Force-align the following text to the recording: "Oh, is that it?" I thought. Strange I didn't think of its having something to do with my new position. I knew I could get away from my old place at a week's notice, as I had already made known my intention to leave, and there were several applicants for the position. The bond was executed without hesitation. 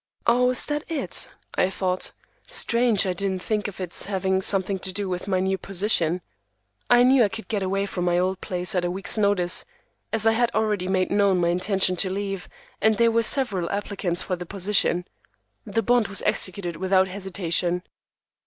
"Oh, 0.25 0.49
is 0.49 0.65
that 0.65 0.83
it?" 0.89 1.29
I 1.53 1.69
thought. 1.69 2.11
Strange 2.47 3.05
I 3.05 3.13
didn't 3.13 3.43
think 3.43 3.67
of 3.67 3.79
its 3.79 4.05
having 4.07 4.41
something 4.41 4.79
to 4.79 4.91
do 4.91 5.07
with 5.07 5.27
my 5.27 5.39
new 5.39 5.59
position. 5.59 6.21
I 6.89 7.03
knew 7.03 7.23
I 7.23 7.29
could 7.29 7.47
get 7.47 7.61
away 7.61 7.85
from 7.85 8.05
my 8.05 8.17
old 8.17 8.41
place 8.41 8.73
at 8.73 8.83
a 8.83 8.89
week's 8.89 9.15
notice, 9.15 9.63
as 10.11 10.25
I 10.25 10.31
had 10.31 10.49
already 10.55 10.87
made 10.87 11.11
known 11.11 11.37
my 11.37 11.49
intention 11.49 11.95
to 11.97 12.09
leave, 12.09 12.49
and 12.81 12.95
there 12.97 13.11
were 13.11 13.21
several 13.21 13.69
applicants 13.69 14.23
for 14.23 14.35
the 14.35 14.47
position. 14.47 15.05
The 15.67 15.83
bond 15.83 16.07
was 16.07 16.23
executed 16.23 16.77
without 16.77 17.07
hesitation. 17.07 17.83